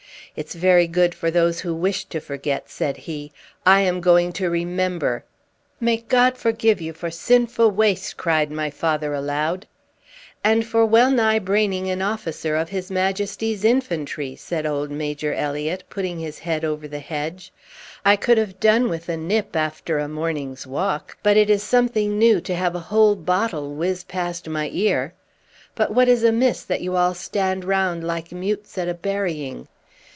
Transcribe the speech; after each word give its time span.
"It's 0.33 0.55
very 0.55 0.87
good 0.87 1.13
for 1.13 1.29
those 1.29 1.59
who 1.59 1.73
wish 1.75 2.05
to 2.05 2.21
forget," 2.21 2.69
said 2.69 2.95
he; 2.95 3.33
"I 3.65 3.81
am 3.81 3.99
going 3.99 4.31
to 4.39 4.49
remember!" 4.49 5.25
"May 5.81 5.97
God 5.97 6.37
forgive 6.37 6.79
you 6.79 6.93
for 6.93 7.09
sinfu' 7.09 7.67
waste!" 7.67 8.15
cried 8.15 8.49
my 8.49 8.69
father 8.69 9.13
aloud. 9.13 9.67
"And 10.41 10.65
for 10.65 10.85
well 10.85 11.11
nigh 11.11 11.39
braining 11.39 11.89
an 11.89 12.01
officer 12.01 12.55
of 12.55 12.69
his 12.69 12.89
Majesty's 12.89 13.65
infantry!" 13.65 14.37
said 14.37 14.65
old 14.65 14.89
Major 14.89 15.33
Elliott, 15.33 15.83
putting 15.89 16.17
his 16.17 16.39
head 16.39 16.63
over 16.63 16.87
the 16.87 16.99
hedge. 17.01 17.51
"I 18.05 18.15
could 18.15 18.37
have 18.37 18.57
done 18.57 18.87
with 18.87 19.09
a 19.09 19.17
nip 19.17 19.53
after 19.57 19.99
a 19.99 20.07
morning's 20.07 20.65
walk, 20.65 21.17
but 21.23 21.35
it 21.35 21.49
is 21.49 21.61
something 21.61 22.17
new 22.17 22.39
to 22.39 22.55
have 22.55 22.73
a 22.73 22.79
whole 22.87 23.17
bottle 23.17 23.75
whizz 23.75 24.05
past 24.05 24.47
my 24.47 24.69
ear. 24.71 25.13
But 25.75 25.93
what 25.93 26.07
is 26.07 26.23
amiss, 26.23 26.63
that 26.63 26.79
you 26.79 26.95
all 26.95 27.13
stand 27.15 27.65
round 27.65 28.07
like 28.07 28.31
mutes 28.31 28.77
at 28.77 28.87
a 28.87 28.93
burying?" 28.93 29.67